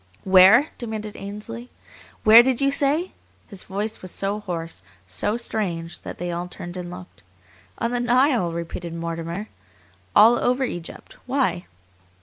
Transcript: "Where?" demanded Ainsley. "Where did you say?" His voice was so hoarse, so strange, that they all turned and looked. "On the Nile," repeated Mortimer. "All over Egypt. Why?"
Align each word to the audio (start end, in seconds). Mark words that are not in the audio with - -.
"Where?" 0.23 0.69
demanded 0.79 1.15
Ainsley. 1.15 1.69
"Where 2.23 2.41
did 2.41 2.59
you 2.59 2.71
say?" 2.71 3.11
His 3.45 3.61
voice 3.61 4.01
was 4.01 4.09
so 4.09 4.39
hoarse, 4.39 4.81
so 5.05 5.37
strange, 5.37 6.01
that 6.01 6.17
they 6.17 6.31
all 6.31 6.47
turned 6.47 6.75
and 6.75 6.89
looked. 6.89 7.21
"On 7.77 7.91
the 7.91 7.99
Nile," 7.99 8.51
repeated 8.51 8.95
Mortimer. 8.95 9.49
"All 10.15 10.39
over 10.39 10.63
Egypt. 10.63 11.17
Why?" 11.27 11.67